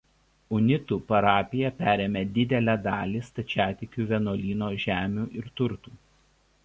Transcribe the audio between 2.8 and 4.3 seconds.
dalį stačiatikių